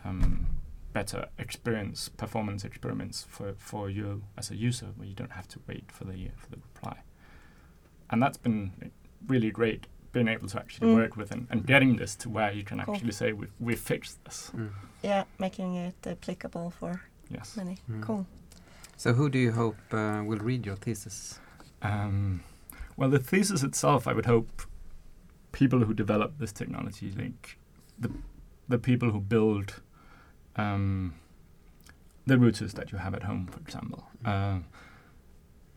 um, 0.05 0.49
better 0.93 1.29
experience 1.39 2.09
performance 2.09 2.65
experiments 2.65 3.25
for, 3.29 3.55
for 3.57 3.89
you 3.89 4.25
as 4.37 4.51
a 4.51 4.57
user 4.57 4.89
where 4.97 5.07
you 5.07 5.15
don't 5.15 5.31
have 5.33 5.47
to 5.47 5.61
wait 5.69 5.85
for 5.93 6.05
the 6.05 6.29
for 6.37 6.51
the 6.51 6.57
reply 6.57 6.97
and 8.11 8.21
that's 8.21 8.37
been 8.37 8.73
really 9.29 9.53
great 9.53 9.87
being 10.11 10.27
able 10.27 10.49
to 10.49 10.59
actually 10.59 10.89
mm. 10.89 10.97
work 10.97 11.17
with 11.17 11.31
and, 11.31 11.47
and 11.51 11.65
getting 11.67 11.97
this 11.97 12.17
to 12.17 12.29
where 12.29 12.51
you 12.51 12.65
can 12.65 12.81
cool. 12.81 12.95
actually 12.95 13.13
say 13.13 13.33
we've, 13.33 13.53
we've 13.61 13.79
fixed 13.79 14.23
this 14.25 14.51
mm. 14.57 14.69
yeah 15.03 15.23
making 15.39 15.77
it 15.77 15.95
applicable 16.05 16.71
for 16.71 17.01
yes. 17.31 17.57
many 17.57 17.79
mm. 17.89 18.03
cool 18.03 18.27
so 18.97 19.13
who 19.13 19.31
do 19.31 19.39
you 19.39 19.53
hope 19.53 19.79
uh, 19.93 20.21
will 20.27 20.39
read 20.39 20.67
your 20.67 20.77
thesis 20.77 21.39
um, 21.81 22.43
well 22.97 23.09
the 23.09 23.21
thesis 23.21 23.63
itself 23.63 24.09
i 24.09 24.13
would 24.13 24.27
hope 24.27 24.63
people 25.53 25.81
who 25.81 25.95
develop 25.95 26.39
this 26.39 26.53
technology, 26.53 27.13
like 27.17 27.59
the 27.99 28.11
the 28.69 28.79
people 28.79 29.11
who 29.11 29.21
build 29.21 29.83
um, 30.57 31.15
the 32.27 32.37
routers 32.37 32.73
that 32.73 32.93
you 32.93 32.99
have 32.99 33.15
at 33.15 33.25
home, 33.25 33.47
for 33.47 33.61
example. 33.61 34.05
Uh, 34.25 34.61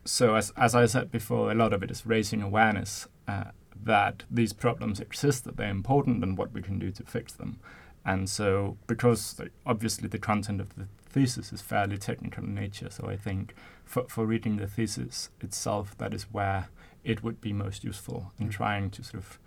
so 0.05 0.35
as 0.35 0.51
as 0.55 0.75
I 0.75 0.85
said 0.85 1.11
before, 1.11 1.51
a 1.51 1.55
lot 1.55 1.73
of 1.73 1.83
it 1.83 1.91
is 1.91 2.05
raising 2.05 2.41
awareness 2.41 3.07
uh, 3.27 3.45
that 3.83 4.23
these 4.31 4.53
problems 4.53 4.99
exist, 4.99 5.43
that 5.43 5.57
they're 5.57 5.69
important, 5.69 6.23
and 6.23 6.37
what 6.37 6.53
we 6.53 6.61
can 6.61 6.79
do 6.79 6.91
to 6.91 7.03
fix 7.03 7.33
them. 7.33 7.59
And 8.05 8.29
so, 8.29 8.77
because 8.85 9.39
like, 9.39 9.51
obviously 9.65 10.07
the 10.07 10.19
content 10.19 10.61
of 10.61 10.75
the 10.75 10.87
thesis 11.09 11.51
is 11.51 11.61
fairly 11.61 11.97
technical 11.97 12.43
in 12.43 12.53
nature, 12.53 12.89
so 12.91 13.07
I 13.07 13.17
think 13.17 13.55
for 13.83 14.03
for 14.07 14.25
reading 14.25 14.57
the 14.57 14.67
thesis 14.67 15.29
itself, 15.41 15.97
that 15.97 16.13
is 16.13 16.23
where 16.31 16.69
it 17.03 17.23
would 17.23 17.41
be 17.41 17.53
most 17.53 17.83
useful 17.83 18.31
in 18.39 18.49
mm. 18.49 18.51
trying 18.51 18.89
to 18.91 19.03
sort 19.03 19.23
of 19.23 19.39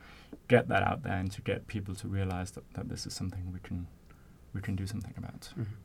get 0.48 0.68
that 0.68 0.82
out 0.82 1.02
there 1.02 1.14
and 1.14 1.30
to 1.32 1.42
get 1.42 1.66
people 1.66 1.94
to 1.94 2.08
realize 2.08 2.50
that, 2.52 2.64
that 2.74 2.88
this 2.88 3.06
is 3.06 3.14
something 3.14 3.52
we 3.52 3.60
can 3.60 3.86
we 4.54 4.60
can 4.60 4.76
do 4.76 4.86
something 4.86 5.14
about. 5.16 5.52
Mm 5.56 5.64
-hmm. 5.64 5.76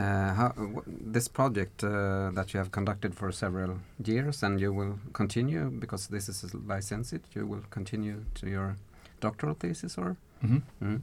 uh, 0.00 0.34
how, 0.36 0.82
this 1.12 1.28
project 1.28 1.82
uh, 1.82 1.90
that 2.34 2.50
you 2.50 2.58
have 2.62 2.70
conducted 2.70 3.14
for 3.14 3.32
several 3.32 3.76
years 4.04 4.42
and 4.42 4.60
you 4.60 4.74
will 4.74 4.94
continue 5.12 5.70
because 5.70 6.08
this 6.08 6.28
is 6.28 6.54
licensed, 6.54 7.22
you 7.34 7.48
will 7.48 7.64
continue 7.70 8.18
to 8.40 8.46
your 8.46 8.74
doctoral 9.20 9.54
thesis 9.54 9.98
or? 9.98 10.16
Mm 10.40 10.50
-hmm. 10.50 10.62
Mm. 10.78 11.02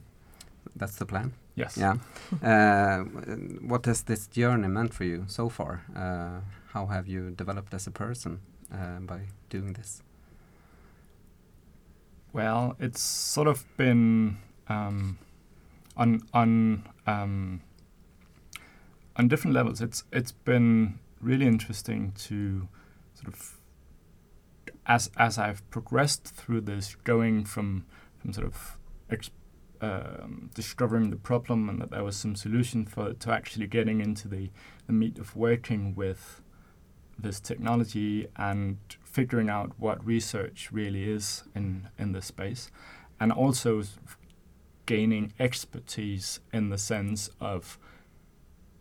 That's 0.78 0.96
the 0.96 1.04
plan. 1.04 1.32
Yes. 1.54 1.76
Yeah. 1.76 1.96
uh, 2.42 3.04
what 3.68 3.86
has 3.86 4.02
this 4.02 4.28
journey 4.36 4.68
meant 4.68 4.94
for 4.94 5.04
you 5.04 5.24
so 5.26 5.48
far? 5.48 5.80
Uh, 5.96 6.40
how 6.72 6.86
have 6.86 7.06
you 7.06 7.30
developed 7.30 7.74
as 7.74 7.86
a 7.86 7.90
person 7.90 8.40
uh, 8.72 9.00
by 9.00 9.20
doing 9.50 9.74
this? 9.74 10.02
Well, 12.34 12.74
it's 12.80 13.00
sort 13.00 13.46
of 13.46 13.64
been 13.76 14.38
um, 14.68 15.18
on 15.96 16.22
on 16.34 16.82
um, 17.06 17.60
on 19.14 19.28
different 19.28 19.54
levels. 19.54 19.80
It's 19.80 20.02
it's 20.12 20.32
been 20.32 20.98
really 21.20 21.46
interesting 21.46 22.10
to 22.26 22.66
sort 23.14 23.32
of 23.32 23.60
as 24.84 25.12
as 25.16 25.38
I've 25.38 25.62
progressed 25.70 26.24
through 26.24 26.62
this, 26.62 26.96
going 27.04 27.44
from 27.44 27.86
from 28.18 28.32
sort 28.32 28.48
of 28.48 28.78
um, 29.80 30.50
discovering 30.54 31.10
the 31.10 31.16
problem 31.16 31.68
and 31.68 31.80
that 31.80 31.92
there 31.92 32.02
was 32.02 32.16
some 32.16 32.34
solution 32.34 32.84
for 32.84 33.10
it 33.10 33.20
to 33.20 33.30
actually 33.30 33.66
getting 33.66 34.00
into 34.00 34.28
the, 34.28 34.50
the 34.86 34.92
meat 34.92 35.18
of 35.18 35.36
working 35.36 35.94
with 35.94 36.40
this 37.18 37.40
technology 37.40 38.28
and 38.36 38.78
figuring 39.04 39.48
out 39.48 39.72
what 39.78 40.04
research 40.04 40.70
really 40.72 41.10
is 41.10 41.44
in, 41.54 41.88
in 41.98 42.12
this 42.12 42.26
space, 42.26 42.70
and 43.20 43.32
also 43.32 43.82
gaining 44.86 45.32
expertise 45.38 46.40
in 46.52 46.68
the 46.68 46.78
sense 46.78 47.30
of 47.40 47.78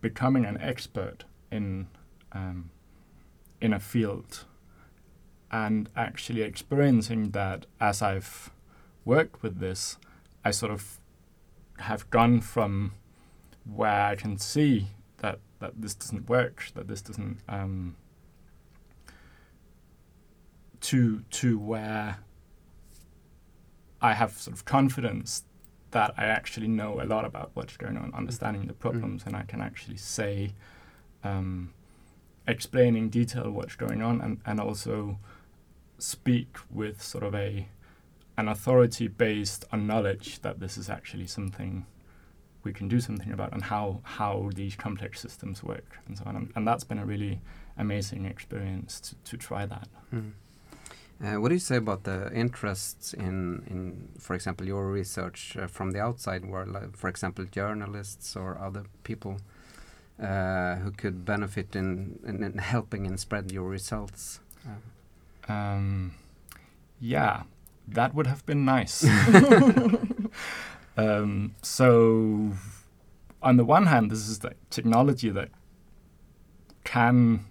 becoming 0.01 0.45
an 0.45 0.59
expert 0.59 1.23
in 1.51 1.87
um, 2.33 2.71
in 3.61 3.71
a 3.71 3.79
field 3.79 4.45
and 5.53 5.87
actually 5.95 6.41
experiencing 6.41 7.29
that 7.29 7.67
as 7.79 8.01
I've 8.01 8.49
worked 9.05 9.43
with 9.43 9.59
this, 9.59 9.97
I 10.43 10.49
sort 10.49 10.71
of 10.71 10.99
have 11.77 12.09
gone 12.09 12.41
from 12.41 12.93
where 13.63 14.01
I 14.01 14.15
can 14.15 14.39
see 14.39 14.87
that, 15.17 15.39
that 15.59 15.73
this 15.79 15.93
doesn't 15.93 16.27
work, 16.27 16.71
that 16.73 16.87
this 16.87 17.03
doesn't 17.03 17.37
um, 17.47 17.95
to 20.83 21.23
to 21.31 21.57
where 21.57 22.19
I 24.01 24.13
have 24.13 24.33
sort 24.37 24.55
of 24.55 24.65
confidence 24.65 25.43
that 25.91 26.13
I 26.17 26.25
actually 26.25 26.67
know 26.67 27.01
a 27.01 27.05
lot 27.05 27.23
about 27.23 27.51
what's 27.53 27.77
going 27.77 27.97
on, 27.97 28.11
understanding 28.13 28.67
the 28.67 28.73
problems, 28.73 29.23
mm. 29.23 29.27
and 29.27 29.35
I 29.35 29.43
can 29.43 29.61
actually 29.61 29.97
say, 29.97 30.53
um, 31.23 31.73
explain 32.47 32.95
in 32.95 33.09
detail 33.09 33.49
what's 33.51 33.75
going 33.75 34.01
on, 34.01 34.19
and, 34.19 34.41
and 34.45 34.59
also 34.59 35.19
speak 35.99 36.57
with 36.69 37.01
sort 37.01 37.23
of 37.23 37.33
a 37.33 37.67
an 38.35 38.47
authority 38.47 39.07
based 39.07 39.63
on 39.71 39.85
knowledge 39.85 40.41
that 40.41 40.59
this 40.59 40.75
is 40.77 40.89
actually 40.89 41.27
something 41.27 41.85
we 42.63 42.73
can 42.73 42.87
do 42.87 42.99
something 42.99 43.31
about 43.31 43.53
and 43.53 43.63
how 43.63 44.01
how 44.03 44.49
these 44.55 44.75
complex 44.75 45.21
systems 45.21 45.63
work 45.63 45.99
and 46.07 46.17
so 46.17 46.23
on. 46.25 46.35
And, 46.35 46.51
and 46.55 46.67
that's 46.67 46.83
been 46.83 46.97
a 46.97 47.05
really 47.05 47.39
amazing 47.77 48.25
experience 48.25 48.99
to, 48.99 49.15
to 49.31 49.37
try 49.37 49.65
that. 49.65 49.87
Mm. 50.13 50.31
Uh, 51.23 51.39
what 51.39 51.47
do 51.47 51.55
you 51.55 51.59
say 51.59 51.77
about 51.77 52.03
the 52.03 52.29
interests 52.33 53.13
in, 53.13 53.63
in 53.67 54.09
for 54.19 54.33
example, 54.33 54.67
your 54.67 54.87
research 54.87 55.55
uh, 55.55 55.67
from 55.67 55.91
the 55.91 55.99
outside 55.99 56.43
world, 56.43 56.75
for 56.97 57.07
example, 57.07 57.45
journalists 57.45 58.35
or 58.35 58.57
other 58.59 58.83
people 59.03 59.37
uh, 60.21 60.75
who 60.75 60.91
could 60.91 61.23
benefit 61.23 61.77
in, 61.77 62.19
in, 62.25 62.43
in, 62.43 62.57
helping 62.57 63.07
and 63.07 63.17
spread 63.19 63.53
your 63.53 63.69
results? 63.69 64.41
Um, 65.47 66.13
yeah, 66.99 67.43
that 67.87 68.13
would 68.13 68.27
have 68.27 68.45
been 68.45 68.65
nice. 68.65 69.05
um, 70.97 71.55
so, 71.61 72.51
on 73.41 73.55
the 73.55 73.65
one 73.65 73.85
hand, 73.85 74.11
this 74.11 74.27
is 74.27 74.39
the 74.39 74.55
technology 74.69 75.29
that 75.29 75.49
can 76.83 77.45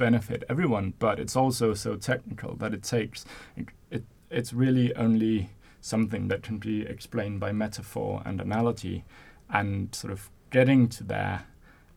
benefit 0.00 0.42
everyone, 0.48 0.94
but 0.98 1.20
it's 1.20 1.36
also 1.36 1.74
so 1.74 1.94
technical 1.96 2.56
that 2.56 2.72
it 2.72 2.82
takes 2.82 3.24
it, 3.56 3.66
it 3.90 4.04
it's 4.30 4.52
really 4.52 4.94
only 4.96 5.50
something 5.80 6.28
that 6.28 6.42
can 6.42 6.58
be 6.58 6.82
explained 6.94 7.38
by 7.40 7.52
metaphor 7.52 8.22
and 8.24 8.40
analogy 8.40 9.04
and 9.48 9.94
sort 9.94 10.12
of 10.12 10.30
getting 10.50 10.88
to 10.88 11.04
there 11.04 11.38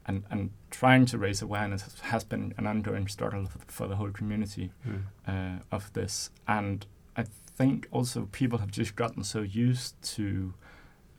and 0.05 0.23
and 0.29 0.49
trying 0.69 1.05
to 1.05 1.17
raise 1.17 1.41
awareness 1.41 1.81
has 2.01 2.23
been 2.23 2.53
an 2.57 2.67
ongoing 2.67 3.07
struggle 3.07 3.47
for 3.67 3.87
the 3.87 3.95
whole 3.95 4.11
community 4.11 4.71
mm. 4.87 5.03
uh, 5.27 5.59
of 5.71 5.93
this. 5.93 6.29
And 6.47 6.85
I 7.15 7.23
think 7.57 7.87
also 7.91 8.27
people 8.31 8.59
have 8.59 8.71
just 8.71 8.95
gotten 8.95 9.23
so 9.23 9.41
used 9.41 10.01
to 10.15 10.53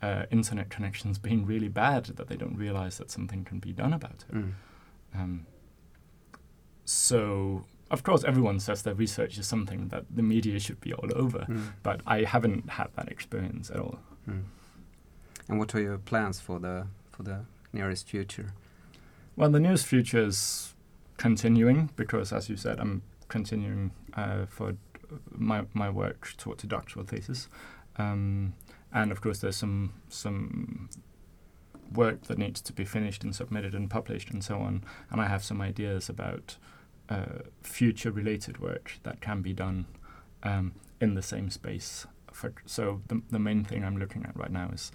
uh, 0.01 0.23
internet 0.29 0.69
connections 0.69 1.17
being 1.17 1.45
really 1.45 1.69
bad 1.69 2.05
that 2.17 2.27
they 2.27 2.35
don't 2.35 2.57
realize 2.57 2.97
that 2.99 3.09
something 3.09 3.43
can 3.43 3.59
be 3.59 3.71
done 3.71 3.93
about 3.93 4.25
it. 4.29 4.35
Mm. 4.35 4.51
Um, 5.15 5.47
so 6.85 7.65
of 7.91 8.03
course, 8.03 8.23
everyone 8.23 8.59
says 8.59 8.81
that 8.83 8.95
research 8.95 9.37
is 9.37 9.45
something 9.45 9.89
that 9.89 10.05
the 10.09 10.23
media 10.23 10.59
should 10.59 10.81
be 10.81 10.93
all 10.93 11.09
over, 11.15 11.45
mm. 11.47 11.73
but 11.83 12.01
I 12.07 12.23
haven't 12.23 12.71
had 12.71 12.87
that 12.95 13.09
experience 13.09 13.69
at 13.69 13.77
all. 13.77 13.99
Mm. 14.27 14.43
And 15.47 15.59
what 15.59 15.75
are 15.75 15.81
your 15.81 15.97
plans 15.97 16.39
for 16.39 16.59
the 16.59 16.87
for 17.11 17.23
the 17.23 17.45
nearest 17.71 18.07
future? 18.07 18.53
Well, 19.35 19.51
the 19.51 19.59
nearest 19.59 19.85
future 19.85 20.23
is 20.25 20.73
continuing 21.17 21.91
because, 21.95 22.33
as 22.33 22.49
you 22.49 22.57
said, 22.57 22.79
I'm 22.79 23.03
continuing 23.27 23.91
uh, 24.15 24.45
for 24.47 24.75
my 25.31 25.65
my 25.73 25.89
work 25.89 26.33
towards 26.37 26.63
a 26.63 26.67
doctoral 26.67 27.05
thesis, 27.05 27.47
um, 27.97 28.53
and 28.91 29.11
of 29.11 29.21
course, 29.21 29.39
there's 29.39 29.57
some 29.57 29.93
some 30.09 30.89
work 31.93 32.23
that 32.23 32.39
needs 32.39 32.61
to 32.61 32.73
be 32.73 32.83
finished 32.83 33.23
and 33.23 33.35
submitted 33.35 33.75
and 33.75 33.91
published 33.91 34.31
and 34.31 34.43
so 34.43 34.57
on. 34.57 34.83
And 35.11 35.21
I 35.21 35.27
have 35.27 35.43
some 35.43 35.61
ideas 35.61 36.09
about 36.09 36.57
uh, 37.09 37.43
future 37.61 38.11
related 38.11 38.59
work 38.59 38.99
that 39.03 39.21
can 39.21 39.41
be 39.41 39.53
done 39.53 39.85
um, 40.43 40.73
in 40.99 41.15
the 41.15 41.21
same 41.21 41.49
space. 41.49 42.07
For, 42.31 42.53
so 42.65 43.01
the, 43.07 43.21
the 43.31 43.39
main 43.39 43.63
thing 43.63 43.83
I'm 43.83 43.97
looking 43.97 44.25
at 44.25 44.35
right 44.35 44.51
now 44.51 44.69
is 44.73 44.91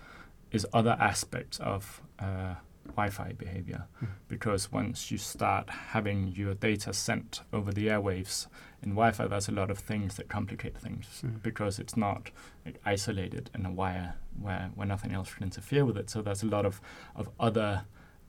is 0.50 0.67
other 0.73 0.97
aspects 0.99 1.61
of 1.61 2.02
uh, 2.19 2.55
Wi-Fi 2.87 3.33
behavior, 3.38 3.87
mm. 4.02 4.09
because 4.26 4.73
once 4.73 5.11
you 5.12 5.19
start 5.19 5.71
having 5.71 6.33
your 6.35 6.55
data 6.55 6.93
sent 6.93 7.43
over 7.52 7.71
the 7.73 7.87
airwaves 7.87 8.49
in 8.83 8.90
Wi-Fi, 8.90 9.29
there's 9.29 9.49
a 9.49 9.52
lot 9.52 9.71
of 9.71 9.79
things 9.79 10.17
that 10.17 10.29
complicate 10.29 10.76
things 10.76 11.23
mm. 11.25 11.40
because 11.43 11.79
it's 11.79 11.97
not 11.97 12.31
like, 12.64 12.81
isolated 12.85 13.49
in 13.55 13.64
a 13.64 13.71
wire 13.71 14.14
where 14.40 14.71
where 14.75 14.88
nothing 14.88 15.12
else 15.12 15.33
can 15.35 15.45
interfere 15.45 15.85
with 15.85 15.97
it. 15.97 16.11
So 16.11 16.21
there's 16.23 16.43
a 16.43 16.47
lot 16.47 16.67
of 16.67 16.81
of 17.14 17.29
other 17.38 17.85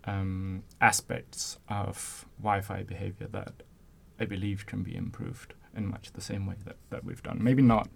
um, 0.06 0.64
aspects 0.80 1.58
of 1.68 2.26
Wi-Fi 2.40 2.84
behavior 2.84 3.28
that 3.32 3.64
I 4.22 4.26
believe 4.26 4.66
can 4.66 4.84
be 4.84 4.96
improved 4.96 5.54
in 5.76 5.88
much 5.88 6.14
the 6.14 6.22
same 6.22 6.46
way 6.46 6.56
that, 6.66 6.78
that 6.92 7.04
we've 7.04 7.24
done. 7.24 7.40
Maybe 7.42 7.64
not 7.64 7.90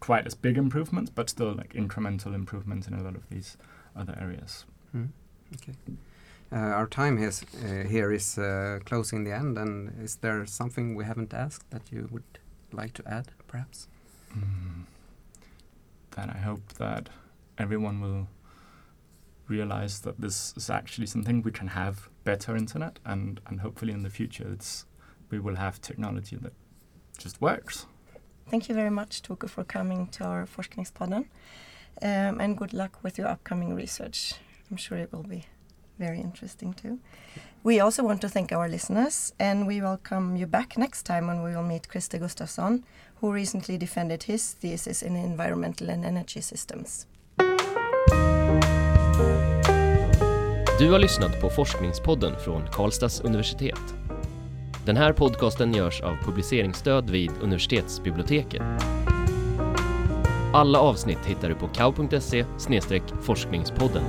quite 0.00 0.26
as 0.26 0.34
big 0.34 0.58
improvements, 0.58 1.10
but 1.10 1.30
still 1.30 1.52
like 1.52 1.72
incremental 1.74 2.34
improvements 2.34 2.88
in 2.88 2.94
a 2.94 3.02
lot 3.02 3.14
of 3.14 3.28
these 3.30 3.56
other 3.94 4.16
areas. 4.20 4.64
Mm. 4.94 5.10
Okay. 5.54 5.74
Uh, 6.50 6.56
our 6.56 6.86
time 6.86 7.18
is, 7.18 7.44
uh, 7.64 7.88
here 7.88 8.10
is 8.10 8.38
uh, 8.38 8.78
closing 8.84 9.24
the 9.24 9.32
end, 9.32 9.58
and 9.58 9.92
is 10.02 10.16
there 10.16 10.46
something 10.46 10.94
we 10.94 11.04
haven't 11.04 11.34
asked 11.34 11.70
that 11.70 11.82
you 11.92 12.08
would 12.10 12.38
like 12.72 12.94
to 12.94 13.02
add, 13.06 13.28
perhaps? 13.46 13.86
Mm. 14.36 14.84
Then 16.16 16.30
I 16.30 16.38
hope 16.38 16.72
that 16.78 17.10
everyone 17.58 18.00
will 18.00 18.28
realize 19.46 20.00
that 20.00 20.20
this 20.20 20.54
is 20.56 20.70
actually 20.70 21.06
something 21.06 21.42
we 21.42 21.52
can 21.52 21.68
have 21.68 22.08
better 22.24 22.56
internet, 22.56 22.98
and, 23.04 23.40
and 23.46 23.60
hopefully 23.60 23.92
in 23.92 24.02
the 24.02 24.10
future 24.10 24.48
it's 24.52 24.86
we 25.30 25.38
will 25.38 25.56
have 25.56 25.80
technology 25.80 26.36
that 26.36 26.52
just 27.18 27.40
works. 27.40 27.86
Thank 28.50 28.68
you 28.68 28.74
very 28.74 28.90
much, 28.90 29.22
Toke, 29.22 29.48
for 29.48 29.64
coming 29.64 30.06
to 30.08 30.24
our 30.24 30.46
Forskningspodden. 30.46 31.26
Um, 32.00 32.40
and 32.40 32.56
good 32.56 32.72
luck 32.72 32.98
with 33.02 33.18
your 33.18 33.28
upcoming 33.28 33.74
research. 33.74 34.34
I'm 34.70 34.76
sure 34.76 34.98
it 34.98 35.12
will 35.12 35.28
be 35.28 35.44
very 35.98 36.20
interesting 36.20 36.72
too. 36.72 36.98
We 37.64 37.80
also 37.80 38.04
want 38.04 38.20
to 38.20 38.28
thank 38.28 38.52
our 38.52 38.68
listeners, 38.68 39.34
and 39.38 39.66
we 39.66 39.80
welcome 39.80 40.36
you 40.36 40.46
back 40.46 40.78
next 40.78 41.02
time 41.02 41.26
when 41.26 41.42
we 41.42 41.54
will 41.54 41.64
meet 41.64 41.88
Christer 41.88 42.18
Gustafsson, 42.18 42.82
who 43.20 43.32
recently 43.32 43.78
defended 43.78 44.22
his 44.22 44.54
thesis 44.54 45.02
in 45.02 45.16
environmental 45.16 45.90
and 45.90 46.04
energy 46.04 46.40
systems. 46.40 47.06
Du 50.78 50.90
har 50.90 50.98
lyssnat 50.98 51.40
på 51.40 51.50
Forskningspodden 51.50 52.34
från 52.44 52.66
Karlstads 52.72 53.20
universitet. 53.20 53.94
Den 54.88 54.96
här 54.96 55.12
podcasten 55.12 55.74
görs 55.74 56.00
av 56.00 56.16
publiceringsstöd 56.24 57.10
vid 57.10 57.30
universitetsbiblioteket. 57.42 58.62
Alla 60.52 60.78
avsnitt 60.78 61.26
hittar 61.26 61.48
du 61.48 61.54
på 61.54 61.68
kau.se 61.68 62.44
forskningspodden. 63.20 64.02